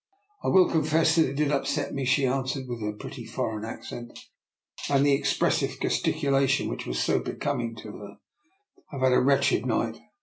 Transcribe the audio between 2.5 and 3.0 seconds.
with her